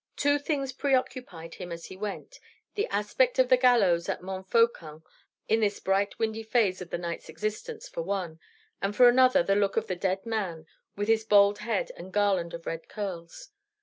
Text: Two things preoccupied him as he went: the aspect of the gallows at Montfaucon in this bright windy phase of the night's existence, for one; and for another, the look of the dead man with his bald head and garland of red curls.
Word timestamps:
Two 0.15 0.39
things 0.39 0.73
preoccupied 0.73 1.53
him 1.53 1.71
as 1.71 1.85
he 1.85 1.95
went: 1.95 2.39
the 2.73 2.87
aspect 2.87 3.37
of 3.37 3.49
the 3.49 3.55
gallows 3.55 4.09
at 4.09 4.23
Montfaucon 4.23 5.03
in 5.47 5.59
this 5.59 5.79
bright 5.79 6.17
windy 6.17 6.41
phase 6.41 6.81
of 6.81 6.89
the 6.89 6.97
night's 6.97 7.29
existence, 7.29 7.87
for 7.87 8.01
one; 8.01 8.39
and 8.81 8.95
for 8.95 9.07
another, 9.07 9.43
the 9.43 9.53
look 9.55 9.77
of 9.77 9.85
the 9.85 9.95
dead 9.95 10.25
man 10.25 10.65
with 10.95 11.07
his 11.07 11.23
bald 11.23 11.59
head 11.59 11.91
and 11.95 12.11
garland 12.11 12.55
of 12.55 12.65
red 12.65 12.89
curls. 12.89 13.49